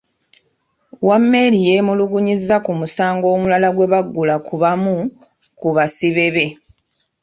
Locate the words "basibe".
5.75-6.27